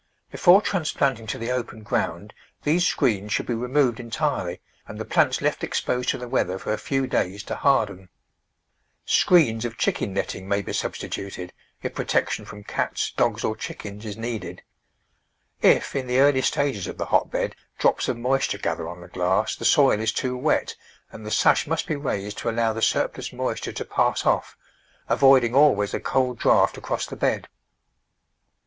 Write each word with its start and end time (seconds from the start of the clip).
Before 0.31 0.63
transplanting 0.63 1.27
to 1.27 1.37
die 1.37 1.51
open 1.51 1.83
ground 1.83 2.33
these 2.63 2.87
screens 2.87 3.31
should 3.33 3.45
be 3.45 3.53
removed 3.53 3.99
entirely 3.99 4.59
and 4.87 4.97
the 4.97 5.05
plants 5.05 5.41
left 5.43 5.63
exposed 5.63 6.09
to 6.09 6.17
the 6.17 6.27
weather 6.27 6.57
for 6.57 6.73
a 6.73 6.79
few 6.79 7.05
days 7.05 7.43
to 7.43 7.55
harden. 7.55 8.09
Screens 9.05 9.63
of 9.63 9.77
chicken 9.77 10.11
netting 10.11 10.47
may 10.49 10.63
be 10.63 10.73
substituted, 10.73 11.53
if 11.83 11.93
pro 11.93 12.03
tection 12.03 12.47
from 12.47 12.63
cats, 12.63 13.11
dogs 13.11 13.43
or 13.43 13.55
chickens 13.55 14.03
is 14.03 14.17
needed. 14.17 14.63
If, 15.61 15.95
in 15.95 16.07
the 16.07 16.17
early 16.17 16.41
stages 16.41 16.87
of 16.87 16.97
the 16.97 17.05
hotbed, 17.13 17.55
drops 17.77 18.07
of 18.07 18.17
moisture 18.17 18.57
gather 18.57 18.87
on 18.87 19.01
the 19.01 19.07
glass, 19.07 19.55
the 19.55 19.65
soil 19.65 19.99
is 19.99 20.11
too 20.11 20.35
wet 20.35 20.75
and 21.11 21.23
the 21.23 21.29
sash 21.29 21.67
must 21.67 21.85
be 21.85 21.95
raised 21.95 22.39
to 22.39 22.49
allow 22.49 22.73
the 22.73 22.81
surplus 22.81 23.31
moisture 23.31 23.73
to 23.73 23.85
pass 23.85 24.25
off, 24.25 24.57
avoiding 25.07 25.53
always 25.53 25.93
a 25.93 25.99
cold 25.99 26.39
draught 26.39 26.75
across 26.75 27.05
the 27.05 27.15
bed. 27.15 27.47